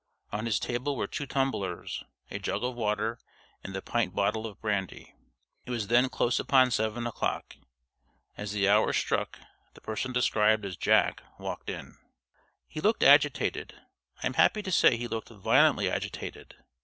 On 0.31 0.47
his 0.47 0.59
table 0.59 0.95
were 0.95 1.05
two 1.05 1.27
tumblers, 1.27 2.03
a 2.31 2.39
jug 2.39 2.63
of 2.63 2.73
water, 2.73 3.19
and 3.63 3.75
the 3.75 3.83
pint 3.83 4.15
bottle 4.15 4.47
of 4.47 4.59
brandy. 4.59 5.13
It 5.63 5.69
was 5.69 5.89
then 5.89 6.09
close 6.09 6.39
upon 6.39 6.71
seven 6.71 7.05
o'clock. 7.05 7.55
As 8.35 8.51
the 8.51 8.67
hour 8.67 8.93
struck 8.93 9.37
the 9.75 9.81
person 9.81 10.11
described 10.11 10.65
as 10.65 10.75
"Jack" 10.75 11.21
walked 11.37 11.69
in. 11.69 11.97
He 12.65 12.81
looked 12.81 13.03
agitated 13.03 13.75
I 14.23 14.25
am 14.25 14.33
happy 14.33 14.63
to 14.63 14.71
say 14.71 14.97
he 14.97 15.07
looked 15.07 15.29
violently 15.29 15.87
agitated. 15.87 16.55